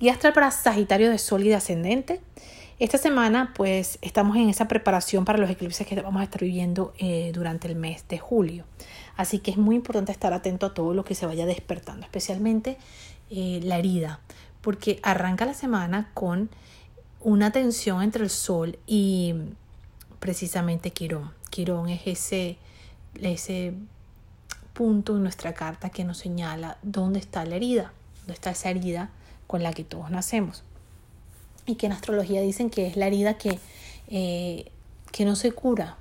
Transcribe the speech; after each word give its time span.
Guía 0.00 0.12
astral 0.12 0.32
para 0.32 0.52
Sagitario 0.52 1.10
de 1.10 1.18
Sol 1.18 1.44
y 1.44 1.48
de 1.48 1.56
Ascendente. 1.56 2.20
Esta 2.78 2.98
semana 2.98 3.52
pues 3.56 3.98
estamos 4.00 4.36
en 4.36 4.48
esa 4.48 4.68
preparación 4.68 5.24
para 5.24 5.40
los 5.40 5.50
eclipses 5.50 5.84
que 5.88 6.00
vamos 6.00 6.20
a 6.20 6.24
estar 6.24 6.40
viviendo 6.40 6.94
eh, 6.98 7.32
durante 7.34 7.66
el 7.66 7.74
mes 7.74 8.06
de 8.06 8.20
julio. 8.20 8.64
Así 9.16 9.40
que 9.40 9.50
es 9.50 9.56
muy 9.56 9.74
importante 9.74 10.12
estar 10.12 10.32
atento 10.32 10.66
a 10.66 10.74
todo 10.74 10.94
lo 10.94 11.04
que 11.04 11.16
se 11.16 11.26
vaya 11.26 11.46
despertando, 11.46 12.06
especialmente 12.06 12.78
eh, 13.30 13.58
la 13.64 13.78
herida, 13.78 14.20
porque 14.60 15.00
arranca 15.02 15.44
la 15.44 15.54
semana 15.54 16.12
con 16.14 16.48
una 17.18 17.50
tensión 17.50 18.00
entre 18.00 18.22
el 18.22 18.30
Sol 18.30 18.78
y 18.86 19.34
precisamente 20.20 20.92
Quirón. 20.92 21.32
Quirón 21.50 21.88
es 21.88 22.02
ese, 22.06 22.56
ese 23.20 23.74
punto 24.74 25.16
en 25.16 25.24
nuestra 25.24 25.54
carta 25.54 25.90
que 25.90 26.04
nos 26.04 26.18
señala 26.18 26.78
dónde 26.84 27.18
está 27.18 27.44
la 27.44 27.56
herida, 27.56 27.92
dónde 28.20 28.34
está 28.34 28.50
esa 28.50 28.70
herida 28.70 29.10
con 29.48 29.64
la 29.64 29.72
que 29.72 29.82
todos 29.82 30.12
nacemos. 30.12 30.62
Y 31.66 31.74
que 31.74 31.86
en 31.86 31.92
astrología 31.92 32.40
dicen 32.40 32.70
que 32.70 32.86
es 32.86 32.96
la 32.96 33.08
herida 33.08 33.36
que, 33.36 33.58
eh, 34.06 34.70
que 35.10 35.24
no 35.24 35.34
se 35.34 35.50
cura. 35.50 35.96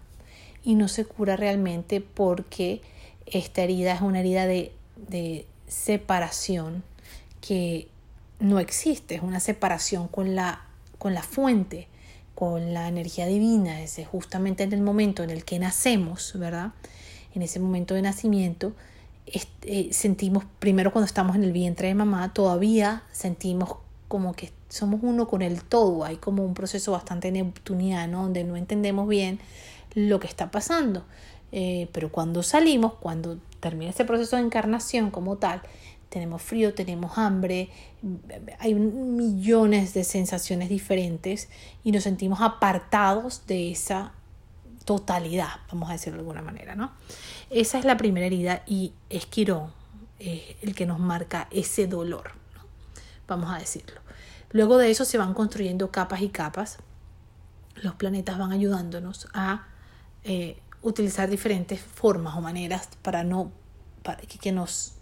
Y 0.63 0.75
no 0.75 0.87
se 0.87 1.05
cura 1.05 1.35
realmente 1.35 2.01
porque 2.01 2.81
esta 3.25 3.63
herida 3.63 3.93
es 3.93 4.01
una 4.01 4.19
herida 4.19 4.45
de, 4.45 4.71
de 5.09 5.47
separación 5.67 6.83
que 7.41 7.87
no 8.39 8.59
existe, 8.59 9.15
es 9.15 9.21
una 9.21 9.39
separación 9.39 10.07
con 10.07 10.35
la, 10.35 10.65
con 10.97 11.13
la 11.13 11.23
fuente, 11.23 11.87
con 12.35 12.73
la 12.73 12.87
energía 12.87 13.25
divina, 13.25 13.81
es 13.81 13.99
justamente 14.09 14.63
en 14.63 14.73
el 14.73 14.81
momento 14.81 15.23
en 15.23 15.29
el 15.29 15.43
que 15.43 15.57
nacemos, 15.57 16.33
¿verdad? 16.35 16.71
En 17.33 17.41
ese 17.41 17.59
momento 17.59 17.95
de 17.95 18.01
nacimiento, 18.03 18.73
eh, 19.63 19.89
sentimos, 19.91 20.45
primero 20.59 20.91
cuando 20.91 21.05
estamos 21.05 21.35
en 21.35 21.43
el 21.43 21.51
vientre 21.51 21.87
de 21.89 21.95
mamá, 21.95 22.33
todavía 22.33 23.03
sentimos 23.11 23.75
como 24.07 24.33
que 24.33 24.51
somos 24.69 25.01
uno 25.03 25.27
con 25.27 25.41
el 25.41 25.63
todo. 25.63 26.03
Hay 26.03 26.17
como 26.17 26.43
un 26.43 26.53
proceso 26.53 26.93
bastante 26.93 27.31
neptuniano 27.31 28.23
donde 28.23 28.43
no 28.43 28.55
entendemos 28.55 29.07
bien 29.07 29.39
lo 29.95 30.19
que 30.19 30.27
está 30.27 30.51
pasando. 30.51 31.05
Eh, 31.51 31.89
pero 31.91 32.11
cuando 32.11 32.43
salimos, 32.43 32.93
cuando 32.93 33.37
termina 33.59 33.91
ese 33.91 34.05
proceso 34.05 34.35
de 34.35 34.43
encarnación 34.43 35.11
como 35.11 35.37
tal, 35.37 35.61
tenemos 36.09 36.41
frío, 36.41 36.73
tenemos 36.73 37.17
hambre, 37.17 37.69
hay 38.59 38.73
millones 38.75 39.93
de 39.93 40.03
sensaciones 40.03 40.69
diferentes 40.69 41.49
y 41.83 41.91
nos 41.91 42.03
sentimos 42.03 42.39
apartados 42.41 43.45
de 43.45 43.71
esa 43.71 44.13
totalidad, 44.87 45.49
vamos 45.67 45.89
a 45.89 45.93
decirlo 45.93 46.17
de 46.17 46.21
alguna 46.21 46.41
manera, 46.41 46.73
¿no? 46.73 46.93
Esa 47.49 47.77
es 47.77 47.85
la 47.85 47.97
primera 47.97 48.25
herida 48.25 48.63
y 48.65 48.93
es 49.09 49.25
Quirón 49.27 49.71
el 50.19 50.73
que 50.73 50.85
nos 50.85 50.97
marca 50.97 51.47
ese 51.51 51.85
dolor, 51.85 52.31
vamos 53.27 53.53
a 53.53 53.59
decirlo. 53.59 54.01
Luego 54.51 54.77
de 54.77 54.89
eso 54.89 55.05
se 55.05 55.17
van 55.17 55.33
construyendo 55.33 55.91
capas 55.91 56.21
y 56.21 56.29
capas. 56.29 56.77
Los 57.75 57.95
planetas 57.95 58.37
van 58.37 58.51
ayudándonos 58.51 59.27
a 59.33 59.67
eh, 60.23 60.59
utilizar 60.81 61.29
diferentes 61.29 61.81
formas 61.81 62.35
o 62.35 62.41
maneras 62.41 62.89
para 63.01 63.23
no 63.23 63.51
para 64.03 64.21
que, 64.21 64.39
que 64.39 64.51
nos 64.51 64.93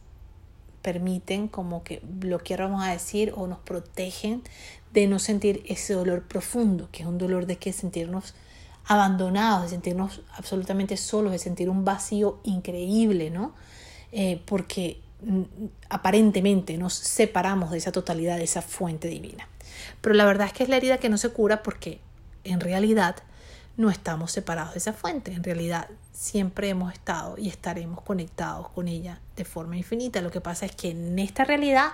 permiten 0.82 1.48
como 1.48 1.84
que 1.84 2.02
bloquear, 2.04 2.62
vamos 2.62 2.84
a 2.84 2.92
decir, 2.92 3.34
o 3.36 3.48
nos 3.48 3.60
protegen 3.60 4.44
de 4.94 5.08
no 5.08 5.20
sentir 5.20 5.64
ese 5.68 5.94
dolor 5.94 6.24
profundo, 6.24 6.90
que 6.92 7.04
es 7.04 7.08
un 7.08 7.18
dolor 7.18 7.46
de 7.46 7.58
que 7.58 7.72
sentirnos 7.72 8.34
abandonados, 8.88 9.64
de 9.64 9.70
sentirnos 9.70 10.22
absolutamente 10.36 10.98
solos, 10.98 11.32
de 11.32 11.40
sentir 11.40 11.70
un 11.70 11.86
vacío 11.86 12.40
increíble, 12.44 13.30
¿no? 13.30 13.54
Eh, 14.12 14.42
porque 14.46 15.02
mm, 15.24 15.42
aparentemente 15.90 16.78
nos 16.78 16.94
separamos 16.94 17.72
de 17.72 17.80
esa 17.80 17.92
totalidad, 17.92 18.38
de 18.38 18.44
esa 18.44 18.62
fuente 18.62 19.08
divina. 19.08 19.48
Pero 20.02 20.16
la 20.16 20.26
verdad 20.26 20.48
es 20.48 20.54
que 20.54 20.64
es 20.64 20.70
la 20.70 20.78
herida 20.78 20.98
que 20.98 21.10
no 21.10 21.18
se 21.18 21.30
cura 21.30 21.64
porque 21.64 22.00
en 22.44 22.60
realidad 22.60 23.16
no 23.78 23.90
estamos 23.90 24.32
separados 24.32 24.74
de 24.74 24.80
esa 24.80 24.94
fuente. 24.94 25.34
En 25.34 25.44
realidad 25.44 25.90
siempre 26.14 26.70
hemos 26.70 26.94
estado 26.94 27.36
y 27.38 27.50
estaremos 27.50 28.02
conectados 28.02 28.70
con 28.70 28.88
ella 28.88 29.20
de 29.36 29.46
forma 29.46 29.78
infinita. 29.78 30.22
Lo 30.22 30.32
que 30.32 30.42
pasa 30.42 30.66
es 30.66 30.76
que 30.76 30.92
en 30.92 31.20
esta 31.20 31.44
realidad, 31.44 31.90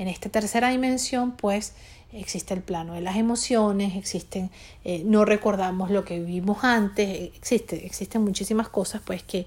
en 0.00 0.08
esta 0.08 0.30
tercera 0.30 0.70
dimensión, 0.70 1.32
pues 1.32 1.74
existe 2.10 2.54
el 2.54 2.62
plano 2.62 2.94
de 2.94 3.02
las 3.02 3.16
emociones, 3.16 3.96
existen, 3.96 4.50
eh, 4.82 5.02
no 5.04 5.26
recordamos 5.26 5.90
lo 5.90 6.06
que 6.06 6.18
vivimos 6.18 6.64
antes, 6.64 7.34
existe, 7.36 7.84
existen 7.84 8.24
muchísimas 8.24 8.70
cosas, 8.70 9.02
pues 9.04 9.22
que, 9.22 9.46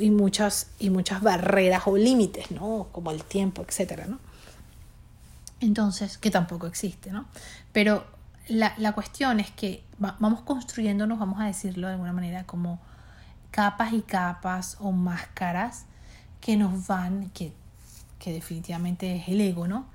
y 0.00 0.10
muchas, 0.10 0.72
y 0.80 0.90
muchas 0.90 1.22
barreras 1.22 1.84
o 1.86 1.96
límites, 1.96 2.50
¿no? 2.50 2.88
Como 2.90 3.12
el 3.12 3.22
tiempo, 3.22 3.62
etcétera, 3.62 4.06
¿no? 4.06 4.18
Entonces, 5.60 6.18
que 6.18 6.32
tampoco 6.32 6.66
existe, 6.66 7.12
¿no? 7.12 7.26
Pero 7.72 8.04
la, 8.48 8.74
la 8.78 8.92
cuestión 8.94 9.38
es 9.38 9.52
que 9.52 9.84
vamos 9.98 10.40
construyéndonos, 10.40 11.20
vamos 11.20 11.40
a 11.40 11.44
decirlo 11.44 11.86
de 11.86 11.92
alguna 11.92 12.12
manera, 12.12 12.42
como 12.42 12.80
capas 13.52 13.92
y 13.92 14.02
capas 14.02 14.78
o 14.80 14.90
máscaras 14.90 15.84
que 16.40 16.56
nos 16.56 16.88
van, 16.88 17.30
que, 17.30 17.52
que 18.18 18.32
definitivamente 18.32 19.14
es 19.14 19.28
el 19.28 19.40
ego, 19.40 19.68
¿no? 19.68 19.91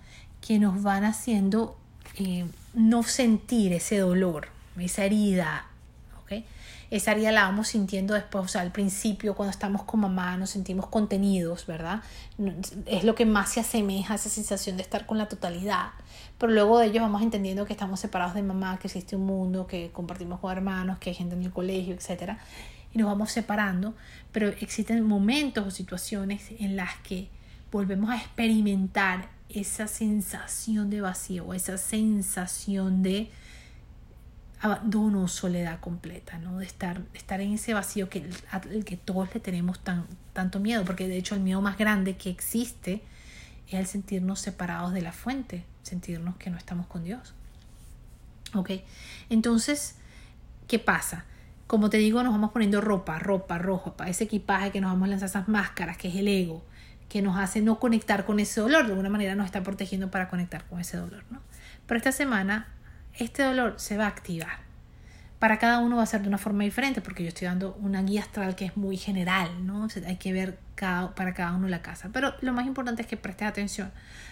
Que 0.48 0.60
nos 0.60 0.82
van 0.82 1.04
haciendo 1.04 1.78
eh, 2.16 2.46
no 2.74 3.04
sentir 3.04 3.74
ese 3.74 3.98
dolor, 3.98 4.48
esa 4.80 5.04
herida, 5.04 5.66
¿ok? 6.22 6.44
Esa 6.90 7.12
herida 7.12 7.34
la 7.34 7.44
vamos 7.44 7.68
sintiendo 7.68 8.14
después, 8.14 8.46
o 8.46 8.48
sea, 8.48 8.62
al 8.62 8.72
principio 8.72 9.36
cuando 9.36 9.52
estamos 9.52 9.84
con 9.84 10.00
mamá 10.00 10.38
nos 10.38 10.52
sentimos 10.52 10.88
contenidos, 10.88 11.66
¿verdad? 11.66 12.02
Es 12.86 13.04
lo 13.04 13.14
que 13.14 13.26
más 13.26 13.52
se 13.52 13.60
asemeja 13.60 14.14
a 14.14 14.16
esa 14.16 14.30
sensación 14.30 14.78
de 14.78 14.84
estar 14.84 15.06
con 15.06 15.18
la 15.18 15.28
totalidad. 15.28 15.90
Pero 16.38 16.54
luego 16.54 16.80
de 16.80 16.88
ello 16.88 17.02
vamos 17.02 17.22
entendiendo 17.22 17.66
que 17.66 17.74
estamos 17.74 18.00
separados 18.00 18.36
de 18.36 18.44
mamá, 18.44 18.80
que 18.80 18.88
existe 18.88 19.18
un 19.18 19.26
mundo, 19.26 19.68
que 19.68 19.92
compartimos 19.92 20.40
con 20.40 20.52
hermanos, 20.52 20.98
que 21.00 21.10
hay 21.10 21.16
gente 21.16 21.36
en 21.36 21.44
el 21.44 21.52
colegio, 21.52 21.94
etc. 21.94 22.38
Y 22.94 23.00
nos 23.00 23.08
vamos 23.08 23.32
separando, 23.32 23.94
pero 24.32 24.48
existen 24.48 25.04
momentos 25.04 25.68
o 25.68 25.72
situaciones 25.72 26.52
en 26.60 26.78
las 26.78 26.96
que 27.04 27.28
volvemos 27.70 28.12
a 28.12 28.16
experimentar 28.16 29.37
esa 29.50 29.88
sensación 29.88 30.90
de 30.90 31.02
vacío, 31.02 31.54
esa 31.54 31.78
sensación 31.78 33.04
de 33.04 33.32
abandono 34.60 35.28
soledad 35.28 35.80
completa, 35.80 36.40
¿no? 36.40 36.58
de 36.58 36.66
estar, 36.66 37.02
estar 37.14 37.42
en 37.42 37.54
ese 37.54 37.74
vacío 37.74 38.10
que, 38.10 38.30
al 38.52 38.84
que 38.84 38.98
todos 38.98 39.34
le 39.34 39.40
tenemos 39.40 39.80
tan, 39.80 40.08
tanto 40.34 40.60
miedo, 40.60 40.84
porque 40.84 41.08
de 41.08 41.18
hecho 41.18 41.36
el 41.36 41.42
miedo 41.42 41.62
más 41.62 41.78
grande 41.78 42.18
que 42.18 42.30
existe 42.30 43.04
es 43.68 43.74
el 43.74 43.86
sentirnos 43.86 44.40
separados 44.40 44.94
de 44.94 45.02
la 45.02 45.12
fuente, 45.12 45.64
sentirnos 45.84 46.38
que 46.38 46.50
no 46.50 46.58
estamos 46.58 46.88
con 46.88 47.04
Dios. 47.04 47.34
¿Ok? 48.56 48.72
Entonces, 49.30 49.96
¿qué 50.68 50.80
pasa? 50.80 51.26
Como 51.68 51.90
te 51.90 51.98
digo, 51.98 52.24
nos 52.24 52.32
vamos 52.32 52.52
poniendo 52.52 52.80
ropa, 52.82 53.20
ropa, 53.20 53.58
ropa, 53.58 54.08
ese 54.10 54.24
equipaje 54.24 54.72
que 54.72 54.82
nos 54.82 54.92
vamos 54.92 55.08
a 55.08 55.10
lanzar 55.10 55.30
esas 55.30 55.48
máscaras, 55.50 55.98
que 55.98 56.08
es 56.08 56.16
el 56.16 56.30
ego, 56.30 56.64
que 57.10 57.22
nos 57.22 57.38
hace 57.38 57.62
no 57.62 57.80
conectar 57.80 58.26
con 58.26 58.40
ese 58.40 58.60
dolor, 58.62 58.86
de 58.86 58.92
alguna 58.92 59.10
manera 59.10 59.36
nos 59.36 59.46
está 59.46 59.64
protegiendo 59.64 60.12
para 60.12 60.30
conectar 60.30 60.66
con 60.66 60.80
ese 60.80 60.98
dolor, 60.98 61.24
¿no? 61.30 61.42
Pero 61.86 61.98
esta 61.98 62.12
semana 62.12 62.68
este 63.18 63.44
dolor 63.44 63.76
se 63.78 63.98
va 63.98 64.06
a 64.06 64.10
activar. 64.10 64.68
Para 65.40 65.60
cada 65.60 65.80
uno 65.80 65.98
va 65.98 66.04
a 66.04 66.08
ser 66.08 66.22
de 66.22 66.28
una 66.28 66.40
forma 66.40 66.64
diferente, 66.64 67.00
porque 67.00 67.24
yo 67.24 67.30
estoy 67.30 67.48
dando 67.48 67.78
una 67.80 68.02
guía 68.02 68.22
astral 68.22 68.56
que 68.56 68.66
es 68.66 68.76
muy 68.76 68.98
general, 68.98 69.68
¿no? 69.68 69.88
hay 70.08 70.16
que 70.16 70.34
ver 70.34 70.58
cada, 70.74 71.14
para 71.14 71.36
cada 71.36 71.54
uno 71.54 71.68
la 71.68 71.84
casa. 71.84 72.10
Pero 72.12 72.34
lo 72.42 72.54
más 72.54 72.66
importante 72.66 73.04
es 73.04 73.08
que 73.08 73.18
prestes 73.18 73.48
atención 73.48 73.92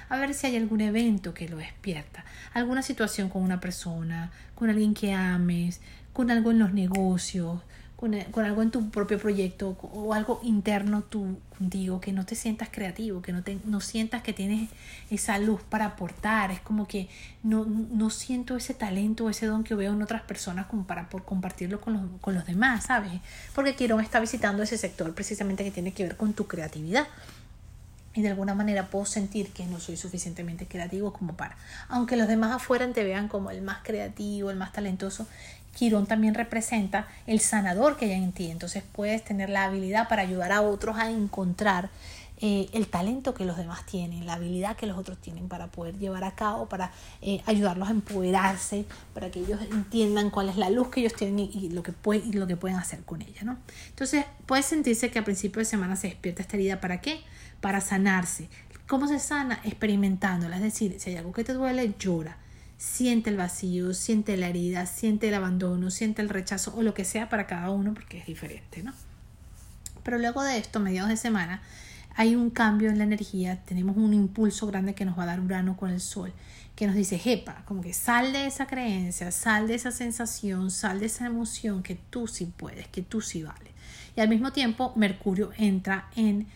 a 0.09 0.17
ver 0.17 0.33
si 0.33 0.47
hay 0.47 0.57
algún 0.57 0.81
evento 0.81 1.33
que 1.33 1.47
lo 1.47 1.57
despierta, 1.57 2.25
alguna 2.53 2.81
situación 2.81 3.29
con 3.29 3.43
una 3.43 3.59
persona, 3.59 4.31
con 4.55 4.69
alguien 4.69 4.95
que 4.95 5.13
ames, 5.13 5.79
con 6.11 6.31
algo 6.31 6.51
en 6.51 6.59
los 6.59 6.73
negocios, 6.73 7.61
eh, 8.01 8.27
con, 8.29 8.43
algo 8.43 8.61
en 8.61 8.71
tu 8.71 8.89
propio 8.89 9.17
proyecto 9.17 9.77
o 9.81 10.13
algo 10.13 10.41
interno 10.43 11.01
tú 11.01 11.37
contigo, 11.57 12.01
que 12.01 12.11
no 12.11 12.25
te 12.25 12.35
sientas 12.35 12.67
creativo, 12.69 13.21
que 13.21 13.31
no, 13.31 13.41
te, 13.41 13.57
no 13.63 13.79
sientas 13.79 14.21
que 14.21 14.33
tienes 14.33 14.69
esa 15.09 15.39
luz 15.39 15.61
para 15.61 15.85
aportar, 15.85 16.51
es 16.51 16.59
como 16.59 16.87
que 16.87 17.07
no, 17.41 17.65
no 17.65 18.09
siento 18.09 18.57
ese 18.57 18.73
talento 18.73 19.25
o 19.25 19.29
ese 19.29 19.45
don 19.45 19.63
que 19.63 19.75
veo 19.75 19.93
en 19.93 20.01
otras 20.01 20.21
personas 20.23 20.65
como 20.65 20.85
para 20.85 21.09
por 21.09 21.23
compartirlo 21.23 21.79
con 21.79 21.93
los, 21.93 22.03
con 22.19 22.35
los 22.35 22.45
demás, 22.45 22.85
¿sabes? 22.85 23.13
Porque 23.53 23.75
quiero 23.75 23.99
estar 24.01 24.19
visitando 24.19 24.61
ese 24.61 24.77
sector 24.77 25.13
precisamente 25.15 25.63
que 25.63 25.71
tiene 25.71 25.93
que 25.93 26.03
ver 26.03 26.17
con 26.17 26.33
tu 26.33 26.47
creatividad 26.47 27.07
y 28.15 28.21
de 28.21 28.29
alguna 28.29 28.55
manera 28.55 28.89
puedo 28.89 29.05
sentir 29.05 29.51
que 29.51 29.65
no 29.65 29.79
soy 29.79 29.97
suficientemente 29.97 30.67
creativo 30.67 31.11
como 31.11 31.35
para, 31.35 31.57
aunque 31.89 32.15
los 32.15 32.27
demás 32.27 32.53
afuera 32.53 32.87
te 32.91 33.03
vean 33.03 33.27
como 33.27 33.51
el 33.51 33.61
más 33.61 33.79
creativo, 33.83 34.51
el 34.51 34.57
más 34.57 34.71
talentoso, 34.71 35.27
Quirón 35.75 36.07
también 36.07 36.33
representa 36.33 37.07
el 37.27 37.39
sanador 37.41 37.97
que 37.97 38.05
hay 38.05 38.13
en 38.13 38.31
ti, 38.31 38.49
entonces 38.49 38.83
puedes 38.91 39.23
tener 39.23 39.49
la 39.49 39.65
habilidad 39.65 40.07
para 40.07 40.21
ayudar 40.23 40.51
a 40.51 40.61
otros 40.61 40.97
a 40.97 41.11
encontrar 41.11 41.89
eh, 42.41 42.69
el 42.73 42.87
talento 42.87 43.33
que 43.33 43.45
los 43.45 43.55
demás 43.55 43.85
tienen, 43.85 44.25
la 44.25 44.33
habilidad 44.33 44.75
que 44.75 44.87
los 44.87 44.97
otros 44.97 45.17
tienen 45.19 45.47
para 45.47 45.67
poder 45.67 45.97
llevar 45.97 46.25
a 46.25 46.35
cabo, 46.35 46.67
para 46.67 46.91
eh, 47.21 47.41
ayudarlos 47.45 47.87
a 47.87 47.91
empoderarse, 47.91 48.85
para 49.13 49.31
que 49.31 49.39
ellos 49.39 49.61
entiendan 49.71 50.29
cuál 50.29 50.49
es 50.49 50.57
la 50.57 50.69
luz 50.69 50.89
que 50.89 50.99
ellos 50.99 51.13
tienen 51.13 51.39
y, 51.39 51.69
lo, 51.69 51.81
que 51.81 51.93
lo 52.33 52.47
que 52.47 52.57
pueden 52.57 52.77
hacer 52.77 53.03
con 53.03 53.21
ella. 53.21 53.43
¿no? 53.43 53.57
Entonces 53.89 54.25
puede 54.45 54.63
sentirse 54.63 55.11
que 55.11 55.19
a 55.19 55.23
principio 55.23 55.59
de 55.59 55.65
semana 55.65 55.95
se 55.95 56.07
despierta 56.07 56.41
esta 56.41 56.57
herida. 56.57 56.81
¿Para 56.81 56.99
qué? 56.99 57.21
Para 57.61 57.79
sanarse. 57.79 58.49
¿Cómo 58.87 59.07
se 59.07 59.19
sana? 59.19 59.61
Experimentándola. 59.63 60.57
Es 60.57 60.61
decir, 60.61 60.97
si 60.99 61.11
hay 61.11 61.17
algo 61.17 61.31
que 61.31 61.45
te 61.45 61.53
duele, 61.53 61.95
llora. 61.97 62.37
Siente 62.77 63.29
el 63.29 63.37
vacío, 63.37 63.93
siente 63.93 64.37
la 64.37 64.47
herida, 64.47 64.85
siente 64.85 65.29
el 65.29 65.33
abandono, 65.33 65.89
siente 65.91 66.21
el 66.21 66.29
rechazo 66.29 66.75
o 66.75 66.81
lo 66.81 66.93
que 66.93 67.05
sea 67.05 67.29
para 67.29 67.47
cada 67.47 67.69
uno 67.69 67.93
porque 67.93 68.17
es 68.19 68.25
diferente, 68.25 68.83
¿no? 68.83 68.93
Pero 70.03 70.17
luego 70.19 70.43
de 70.43 70.57
esto, 70.57 70.79
mediados 70.79 71.09
de 71.09 71.17
semana, 71.17 71.61
hay 72.15 72.35
un 72.35 72.49
cambio 72.49 72.89
en 72.89 72.97
la 72.97 73.03
energía, 73.03 73.61
tenemos 73.65 73.97
un 73.97 74.13
impulso 74.13 74.67
grande 74.67 74.93
que 74.93 75.03
nos 75.03 75.17
va 75.17 75.23
a 75.23 75.27
dar 75.27 75.39
Urano 75.39 75.75
con 75.75 75.89
el 75.89 75.99
Sol, 75.99 76.31
que 76.75 76.87
nos 76.87 76.95
dice, 76.95 77.17
jepa, 77.17 77.63
como 77.65 77.81
que 77.81 77.93
sal 77.93 78.33
de 78.33 78.45
esa 78.45 78.67
creencia, 78.67 79.31
sal 79.31 79.67
de 79.67 79.75
esa 79.75 79.91
sensación, 79.91 80.71
sal 80.71 80.99
de 80.99 81.07
esa 81.07 81.25
emoción 81.25 81.83
que 81.83 81.95
tú 81.95 82.27
sí 82.27 82.45
puedes, 82.45 82.87
que 82.87 83.01
tú 83.01 83.21
sí 83.21 83.43
vales. 83.43 83.73
Y 84.15 84.21
al 84.21 84.29
mismo 84.29 84.51
tiempo, 84.53 84.93
Mercurio 84.95 85.51
entra 85.57 86.09
en 86.15 86.47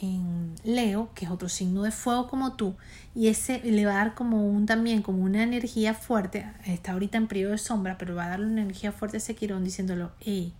en 0.00 0.54
Leo, 0.64 1.10
que 1.14 1.24
es 1.24 1.30
otro 1.30 1.48
signo 1.48 1.82
de 1.82 1.90
fuego 1.90 2.28
como 2.28 2.54
tú, 2.54 2.74
y 3.14 3.28
ese 3.28 3.60
le 3.60 3.86
va 3.86 3.92
a 3.92 3.96
dar 3.96 4.14
como 4.14 4.46
un 4.46 4.66
también, 4.66 5.02
como 5.02 5.22
una 5.22 5.42
energía 5.42 5.94
fuerte, 5.94 6.46
está 6.64 6.92
ahorita 6.92 7.18
en 7.18 7.28
periodo 7.28 7.52
de 7.52 7.58
sombra, 7.58 7.96
pero 7.98 8.14
va 8.14 8.26
a 8.26 8.28
darle 8.28 8.46
una 8.46 8.62
energía 8.62 8.92
fuerte 8.92 9.16
a 9.16 9.18
ese 9.18 9.34
Quirón 9.34 9.64
diciéndolo, 9.64 10.12
hey, 10.20 10.52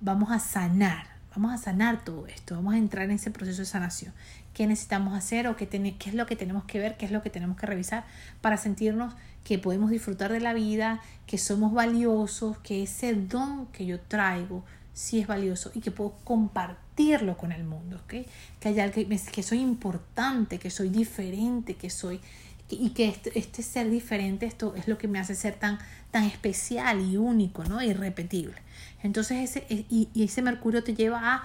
vamos 0.00 0.30
a 0.30 0.38
sanar, 0.38 1.06
vamos 1.34 1.52
a 1.52 1.58
sanar 1.58 2.04
todo 2.04 2.26
esto, 2.26 2.56
vamos 2.56 2.74
a 2.74 2.78
entrar 2.78 3.04
en 3.04 3.12
ese 3.12 3.30
proceso 3.30 3.62
de 3.62 3.66
sanación. 3.66 4.12
¿Qué 4.52 4.66
necesitamos 4.66 5.16
hacer 5.16 5.46
o 5.48 5.56
qué, 5.56 5.66
qué 5.66 6.10
es 6.10 6.14
lo 6.14 6.26
que 6.26 6.36
tenemos 6.36 6.64
que 6.64 6.78
ver, 6.78 6.98
qué 6.98 7.06
es 7.06 7.12
lo 7.12 7.22
que 7.22 7.30
tenemos 7.30 7.56
que 7.56 7.66
revisar 7.66 8.04
para 8.42 8.58
sentirnos 8.58 9.14
que 9.44 9.58
podemos 9.58 9.90
disfrutar 9.90 10.30
de 10.30 10.40
la 10.40 10.52
vida, 10.52 11.00
que 11.26 11.38
somos 11.38 11.72
valiosos, 11.72 12.58
que 12.58 12.82
ese 12.82 13.14
don 13.14 13.66
que 13.66 13.86
yo 13.86 13.98
traigo 13.98 14.62
sí 14.94 15.20
es 15.20 15.26
valioso 15.26 15.70
y 15.74 15.80
que 15.80 15.90
puedo 15.90 16.14
compartirlo 16.24 17.36
con 17.36 17.52
el 17.52 17.64
mundo, 17.64 18.00
¿okay? 18.04 18.26
que, 18.60 18.68
hay 18.68 18.90
que, 18.90 19.06
que 19.06 19.42
soy 19.42 19.60
importante, 19.60 20.58
que 20.58 20.70
soy 20.70 20.88
diferente, 20.88 21.74
que 21.74 21.90
soy 21.90 22.20
y 22.68 22.90
que 22.90 23.08
este, 23.08 23.38
este, 23.38 23.62
ser 23.62 23.90
diferente 23.90 24.46
esto 24.46 24.74
es 24.76 24.88
lo 24.88 24.96
que 24.96 25.06
me 25.06 25.18
hace 25.18 25.34
ser 25.34 25.54
tan, 25.54 25.78
tan 26.10 26.24
especial 26.24 27.00
y 27.02 27.18
único, 27.18 27.64
¿no? 27.64 27.82
Irrepetible. 27.82 28.56
Entonces 29.02 29.50
ese, 29.50 29.66
e, 29.68 29.84
y, 29.90 30.08
y 30.14 30.24
ese 30.24 30.40
Mercurio 30.40 30.82
te 30.82 30.94
lleva 30.94 31.34
a 31.34 31.44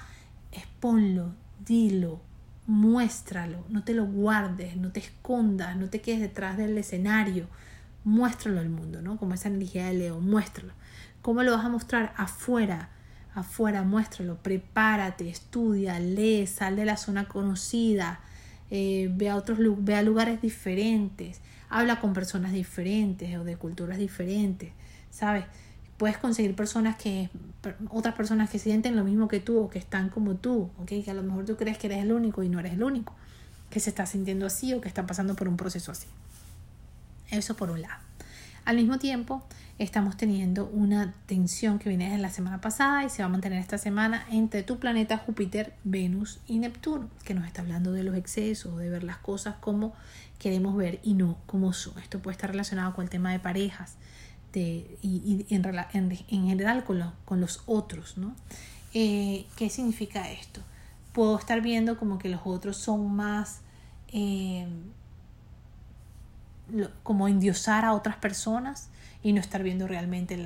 exponlo, 0.53 1.33
dilo, 1.65 2.21
muéstralo, 2.65 3.65
no 3.69 3.83
te 3.83 3.93
lo 3.93 4.05
guardes, 4.05 4.77
no 4.77 4.91
te 4.91 5.00
escondas, 5.00 5.75
no 5.75 5.89
te 5.89 6.01
quedes 6.01 6.21
detrás 6.21 6.57
del 6.57 6.77
escenario, 6.77 7.47
muéstralo 8.03 8.59
al 8.59 8.69
mundo, 8.69 9.01
¿no? 9.01 9.17
Como 9.17 9.33
esa 9.33 9.50
energía 9.50 9.88
de 9.88 9.93
Leo, 9.93 10.19
muéstralo. 10.19 10.73
¿Cómo 11.21 11.43
lo 11.43 11.51
vas 11.55 11.65
a 11.65 11.69
mostrar? 11.69 12.13
Afuera, 12.15 12.89
afuera, 13.39 13.84
muéstralo, 13.84 14.38
prepárate, 14.38 15.30
estudia, 15.30 16.00
lee, 16.00 16.48
sal 16.48 16.75
de 16.75 16.86
la 16.86 16.98
zona 16.98 17.28
conocida, 17.28 18.19
eh, 18.72 19.10
ve, 19.13 19.30
a 19.30 19.36
otros, 19.36 19.60
ve 19.62 19.95
a 19.95 20.01
lugares 20.01 20.42
diferentes, 20.42 21.39
habla 21.69 22.00
con 22.00 22.13
personas 22.13 22.51
diferentes 22.51 23.38
o 23.38 23.44
de 23.44 23.56
culturas 23.56 23.98
diferentes, 23.98 24.72
¿sabes? 25.12 25.45
Puedes 25.98 26.18
conseguir 26.18 26.56
personas 26.56 26.95
que, 26.95 27.30
otras 27.89 28.16
personas 28.16 28.50
que 28.50 28.60
sienten 28.60 28.95
lo 28.95 29.04
mismo 29.04 29.28
que 29.28 29.39
tú 29.39 29.60
o 29.60 29.69
que 29.69 29.80
están 29.80 30.10
como 30.10 30.36
tú, 30.36 30.69
¿ok? 30.80 30.88
Que 31.04 31.12
a 31.12 31.13
lo 31.13 31.24
mejor 31.24 31.45
tú 31.45 31.57
crees 31.57 31.78
que 31.78 31.88
eres 31.88 32.00
el 32.00 32.12
único 32.12 32.44
y 32.44 32.50
no 32.50 32.60
eres 32.60 32.74
el 32.74 32.84
único, 32.84 33.13
que 33.69 33.80
se 33.80 33.89
está 33.89 34.06
sintiendo 34.06 34.45
así 34.45 34.74
o 34.74 34.81
que 34.81 34.88
está 34.88 35.06
pasando 35.06 35.36
por 35.36 35.48
un 35.48 35.57
proceso 35.57 35.92
así. 35.92 36.07
Eso 37.30 37.56
por 37.56 37.69
un 37.69 37.81
lado. 37.81 38.01
Al 38.66 38.75
mismo 38.75 39.00
tiempo, 39.00 39.44
estamos 39.79 40.18
teniendo 40.18 40.65
una 40.65 41.13
tensión 41.27 41.77
que 41.77 41.89
viene 41.89 42.06
desde 42.06 42.18
la 42.18 42.31
semana 42.31 42.59
pasada 42.62 43.03
y 43.03 43.09
se 43.09 43.21
va 43.21 43.27
a 43.27 43.29
mantener 43.29 43.59
esta 43.59 43.77
semana 43.77 44.25
entre 44.31 44.63
tu 44.63 44.79
planeta 44.79 45.18
Júpiter, 45.18 45.74
Venus 45.83 46.39
y 46.47 46.57
Neptuno, 46.57 47.09
que 47.24 47.35
nos 47.35 47.45
está 47.45 47.62
hablando 47.62 47.91
de 47.91 48.03
los 48.03 48.15
excesos, 48.15 48.77
de 48.77 48.89
ver 48.89 49.03
las 49.03 49.18
cosas 49.18 49.56
como 49.59 49.94
queremos 50.39 50.75
ver 50.75 51.00
y 51.03 51.13
no 51.13 51.38
como 51.45 51.74
son. 51.74 51.97
Esto 52.00 52.19
puede 52.19 52.33
estar 52.33 52.50
relacionado 52.50 52.95
con 52.95 53.03
el 53.03 53.09
tema 53.09 53.31
de 53.31 53.39
parejas 53.39 53.95
de, 54.53 54.97
y, 55.03 55.45
en, 55.50 56.12
general 56.27 56.83
con, 56.83 57.13
con, 57.25 57.39
los 57.39 57.62
otros. 57.68 58.18
¿no? 58.18 58.35
Eh, 58.94 59.45
¿Qué 59.56 59.69
significa 59.69 60.31
esto? 60.31 60.62
Puedo 61.13 61.38
estar 61.38 61.62
viendo 61.62 61.97
como 61.97 62.18
que 62.18 62.29
los 62.29 62.41
otros 62.45 62.77
son 62.77 63.15
más... 63.15 63.62
Eh, 64.12 64.68
como 67.01 67.29
endiosar 67.29 67.85
a 67.85 67.94
otras 67.94 68.18
personas 68.18 68.89
y 69.23 69.33
no 69.33 69.41
estar 69.41 69.63
viendo 69.63 69.87
realmente 69.87 70.37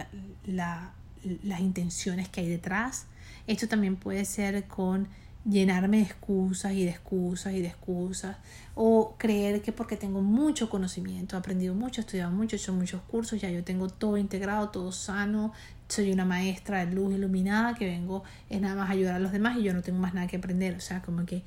las 0.46 1.60
intenciones 1.60 2.30
que 2.30 2.42
hay 2.42 2.50
detrás. 2.50 3.08
Esto 3.48 3.68
también 3.68 3.96
puede 3.96 4.26
ser 4.26 4.68
con 4.68 5.08
llenarme 5.44 5.98
de 5.98 6.04
excusas 6.04 6.74
y 6.74 6.84
de 6.84 6.92
excusas 6.92 7.54
y 7.54 7.62
de 7.62 7.68
excusas 7.68 8.38
o 8.76 9.16
creer 9.18 9.62
que 9.62 9.72
porque 9.72 9.98
tengo 9.98 10.22
mucho 10.22 10.70
conocimiento, 10.70 11.36
he 11.36 11.40
aprendido 11.40 11.74
mucho, 11.74 12.02
he 12.02 12.04
estudiado 12.04 12.32
mucho, 12.32 12.56
he 12.56 12.60
hecho 12.60 12.74
muchos 12.74 13.02
cursos, 13.02 13.42
ya 13.42 13.50
yo 13.50 13.64
tengo 13.64 13.90
todo 13.90 14.18
integrado, 14.18 14.70
todo 14.70 14.92
sano, 14.92 15.52
soy 15.88 16.12
una 16.12 16.26
maestra 16.26 16.86
de 16.86 16.94
luz 16.94 17.14
iluminada 17.14 17.74
que 17.74 17.86
vengo 17.86 18.24
es 18.50 18.62
nada 18.62 18.76
más 18.76 18.90
ayudar 18.92 19.16
a 19.16 19.20
los 19.20 19.32
demás 19.32 19.58
y 19.58 19.64
yo 19.64 19.74
no 19.74 19.82
tengo 19.82 20.00
más 20.00 20.14
nada 20.14 20.28
que 20.28 20.38
aprender, 20.38 20.76
o 20.76 20.80
sea, 20.80 21.02
como 21.02 21.26
que 21.26 21.44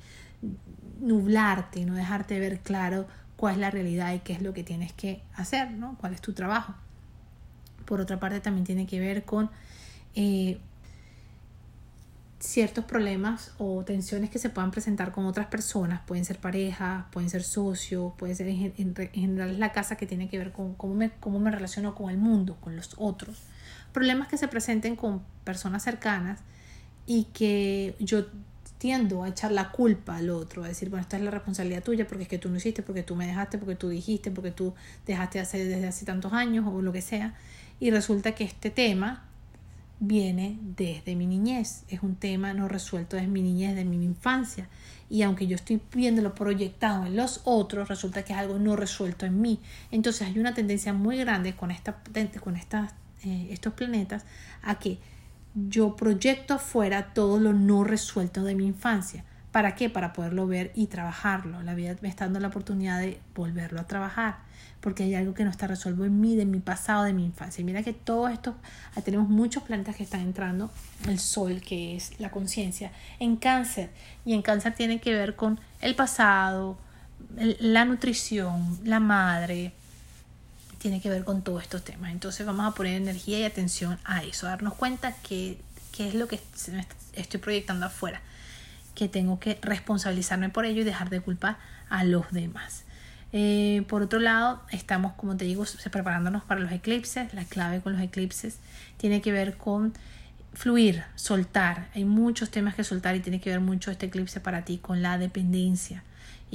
nublarte 0.99 1.79
y 1.79 1.85
no 1.85 1.95
dejarte 1.95 2.39
ver 2.39 2.59
claro 2.59 3.07
cuál 3.37 3.55
es 3.55 3.59
la 3.61 3.71
realidad 3.71 4.13
y 4.13 4.19
qué 4.19 4.33
es 4.33 4.41
lo 4.41 4.53
que 4.53 4.63
tienes 4.63 4.93
que 4.93 5.23
hacer, 5.35 5.71
¿no? 5.71 5.97
cuál 5.99 6.13
es 6.13 6.21
tu 6.21 6.33
trabajo. 6.33 6.75
Por 7.85 8.01
otra 8.01 8.19
parte, 8.19 8.39
también 8.39 8.65
tiene 8.65 8.87
que 8.87 8.99
ver 8.99 9.23
con 9.23 9.49
eh, 10.15 10.59
ciertos 12.39 12.85
problemas 12.85 13.53
o 13.57 13.83
tensiones 13.83 14.29
que 14.29 14.39
se 14.39 14.49
puedan 14.49 14.71
presentar 14.71 15.11
con 15.11 15.25
otras 15.25 15.47
personas, 15.47 16.01
pueden 16.05 16.25
ser 16.25 16.37
parejas, 16.37 17.05
pueden 17.11 17.29
ser 17.29 17.43
socios, 17.43 18.13
pueden 18.17 18.35
ser 18.35 18.47
en, 18.47 18.95
general 19.13 19.59
la 19.59 19.71
casa 19.71 19.97
que 19.97 20.05
tiene 20.05 20.29
que 20.29 20.37
ver 20.37 20.51
con 20.51 20.75
cómo 20.75 20.93
me, 20.93 21.11
cómo 21.19 21.39
me 21.39 21.51
relaciono 21.51 21.95
con 21.95 22.09
el 22.09 22.17
mundo, 22.17 22.57
con 22.61 22.75
los 22.75 22.95
otros. 22.97 23.43
Problemas 23.93 24.27
que 24.27 24.37
se 24.37 24.47
presenten 24.47 24.95
con 24.95 25.21
personas 25.43 25.83
cercanas 25.83 26.41
y 27.05 27.25
que 27.25 27.95
yo 27.99 28.25
a 28.93 29.27
echar 29.27 29.51
la 29.51 29.71
culpa 29.71 30.17
al 30.17 30.29
otro, 30.29 30.63
a 30.63 30.67
decir, 30.67 30.89
bueno, 30.89 31.01
esta 31.01 31.17
es 31.17 31.23
la 31.23 31.31
responsabilidad 31.31 31.83
tuya 31.83 32.07
porque 32.07 32.23
es 32.23 32.29
que 32.29 32.37
tú 32.37 32.49
no 32.49 32.57
hiciste, 32.57 32.83
porque 32.83 33.03
tú 33.03 33.15
me 33.15 33.25
dejaste, 33.25 33.57
porque 33.57 33.75
tú 33.75 33.89
dijiste, 33.89 34.31
porque 34.31 34.51
tú 34.51 34.73
dejaste 35.05 35.39
de 35.39 35.43
hacer 35.43 35.67
desde 35.67 35.87
hace 35.87 36.05
tantos 36.05 36.33
años 36.33 36.65
o 36.67 36.81
lo 36.81 36.91
que 36.91 37.01
sea. 37.01 37.35
Y 37.79 37.91
resulta 37.91 38.33
que 38.33 38.43
este 38.43 38.69
tema 38.69 39.25
viene 39.99 40.59
desde 40.61 41.15
mi 41.15 41.25
niñez, 41.25 41.83
es 41.87 42.03
un 42.03 42.15
tema 42.15 42.53
no 42.53 42.67
resuelto 42.67 43.15
desde 43.15 43.29
mi 43.29 43.41
niñez, 43.41 43.75
de 43.75 43.85
mi 43.85 44.03
infancia. 44.03 44.67
Y 45.09 45.21
aunque 45.21 45.47
yo 45.47 45.55
estoy 45.55 45.81
viéndolo 45.93 46.33
proyectado 46.33 47.05
en 47.05 47.15
los 47.15 47.41
otros, 47.45 47.87
resulta 47.87 48.23
que 48.23 48.33
es 48.33 48.39
algo 48.39 48.59
no 48.59 48.75
resuelto 48.75 49.25
en 49.25 49.41
mí. 49.41 49.59
Entonces 49.91 50.27
hay 50.27 50.39
una 50.39 50.53
tendencia 50.53 50.93
muy 50.93 51.17
grande 51.17 51.55
con, 51.55 51.71
esta, 51.71 52.01
con 52.43 52.55
eh, 52.55 53.47
estos 53.51 53.73
planetas 53.73 54.25
a 54.63 54.79
que 54.79 54.97
yo 55.55 55.95
proyecto 55.95 56.53
afuera 56.53 57.13
todo 57.13 57.39
lo 57.39 57.53
no 57.53 57.83
resuelto 57.83 58.43
de 58.43 58.55
mi 58.55 58.65
infancia. 58.65 59.23
¿Para 59.51 59.73
qué? 59.75 59.89
Para 59.89 60.11
poderlo 60.11 60.47
ver 60.47 60.73
y 60.75 60.87
trabajarlo. 60.87 61.63
La 61.63 61.75
vida 61.75 61.95
me 62.01 62.09
está 62.09 62.25
dando 62.25 62.41
la 62.41 62.49
oportunidad 62.49 62.99
de 62.99 63.21
volverlo 63.33 63.79
a 63.79 63.87
trabajar, 63.87 64.39
porque 64.81 65.03
hay 65.03 65.15
algo 65.15 65.33
que 65.33 65.45
no 65.45 65.49
está 65.49 65.65
resuelto 65.65 66.03
en 66.03 66.19
mí, 66.19 66.35
de 66.35 66.45
mi 66.45 66.59
pasado, 66.59 67.05
de 67.05 67.13
mi 67.13 67.23
infancia. 67.23 67.61
Y 67.61 67.63
mira 67.63 67.81
que 67.81 67.93
todo 67.93 68.27
esto, 68.27 68.55
ah, 68.95 69.01
tenemos 69.01 69.29
muchos 69.29 69.63
planetas 69.63 69.95
que 69.95 70.03
están 70.03 70.19
entrando, 70.19 70.69
el 71.07 71.19
sol, 71.19 71.61
que 71.61 71.95
es 71.95 72.19
la 72.19 72.31
conciencia, 72.31 72.91
en 73.19 73.37
cáncer. 73.37 73.91
Y 74.25 74.33
en 74.33 74.41
cáncer 74.41 74.75
tiene 74.75 74.99
que 74.99 75.13
ver 75.13 75.37
con 75.37 75.57
el 75.79 75.95
pasado, 75.95 76.77
la 77.37 77.85
nutrición, 77.85 78.77
la 78.83 78.99
madre, 78.99 79.71
tiene 80.85 81.01
que 81.01 81.09
ver 81.09 81.23
con 81.23 81.41
todos 81.41 81.63
estos 81.63 81.83
temas. 81.83 82.11
Entonces 82.11 82.45
vamos 82.45 82.71
a 82.71 82.75
poner 82.75 83.01
energía 83.01 83.39
y 83.39 83.43
atención 83.43 83.97
a 84.03 84.21
eso, 84.23 84.45
a 84.45 84.51
darnos 84.51 84.75
cuenta 84.75 85.15
que, 85.23 85.57
es 85.97 86.13
lo 86.13 86.27
que 86.27 86.39
estoy 87.13 87.39
proyectando 87.39 87.87
afuera, 87.87 88.21
que 88.93 89.09
tengo 89.09 89.39
que 89.39 89.57
responsabilizarme 89.63 90.49
por 90.49 90.63
ello 90.63 90.81
y 90.81 90.83
dejar 90.83 91.09
de 91.09 91.21
culpar 91.21 91.57
a 91.89 92.03
los 92.03 92.31
demás. 92.31 92.83
Eh, 93.33 93.83
por 93.87 94.03
otro 94.03 94.19
lado, 94.19 94.61
estamos, 94.69 95.13
como 95.13 95.35
te 95.35 95.45
digo, 95.45 95.65
preparándonos 95.91 96.43
para 96.43 96.61
los 96.61 96.71
eclipses. 96.71 97.33
La 97.33 97.45
clave 97.45 97.81
con 97.81 97.93
los 97.93 98.01
eclipses 98.03 98.59
tiene 98.97 99.21
que 99.21 99.31
ver 99.31 99.57
con 99.57 99.91
fluir, 100.53 101.03
soltar. 101.15 101.87
Hay 101.95 102.05
muchos 102.05 102.51
temas 102.51 102.75
que 102.75 102.83
soltar 102.83 103.15
y 103.15 103.21
tiene 103.21 103.41
que 103.41 103.49
ver 103.49 103.59
mucho 103.59 103.89
este 103.89 104.05
eclipse 104.05 104.39
para 104.39 104.65
ti 104.65 104.77
con 104.77 105.01
la 105.01 105.17
dependencia 105.17 106.03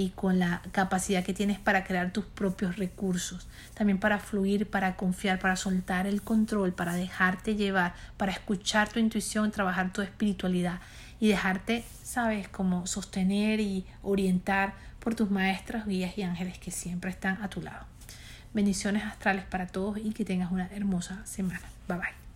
y 0.00 0.08
con 0.10 0.38
la 0.38 0.62
capacidad 0.72 1.22
que 1.22 1.34
tienes 1.34 1.58
para 1.58 1.84
crear 1.84 2.10
tus 2.10 2.24
propios 2.24 2.76
recursos, 2.76 3.46
también 3.74 3.98
para 3.98 4.18
fluir, 4.18 4.68
para 4.68 4.96
confiar, 4.96 5.38
para 5.38 5.56
soltar 5.56 6.06
el 6.06 6.22
control, 6.22 6.72
para 6.72 6.94
dejarte 6.94 7.54
llevar, 7.54 7.94
para 8.16 8.32
escuchar 8.32 8.88
tu 8.88 8.98
intuición, 8.98 9.50
trabajar 9.50 9.92
tu 9.92 10.00
espiritualidad 10.00 10.80
y 11.20 11.28
dejarte, 11.28 11.84
sabes, 12.02 12.48
como 12.48 12.86
sostener 12.86 13.60
y 13.60 13.84
orientar 14.02 14.72
por 15.00 15.14
tus 15.14 15.30
maestras, 15.30 15.86
guías 15.86 16.16
y 16.16 16.22
ángeles 16.22 16.58
que 16.58 16.70
siempre 16.70 17.10
están 17.10 17.42
a 17.42 17.48
tu 17.50 17.60
lado. 17.60 17.84
Bendiciones 18.54 19.04
astrales 19.04 19.44
para 19.44 19.66
todos 19.66 19.98
y 19.98 20.12
que 20.12 20.24
tengas 20.24 20.50
una 20.50 20.66
hermosa 20.68 21.24
semana. 21.26 21.60
Bye 21.86 21.98
bye. 21.98 22.29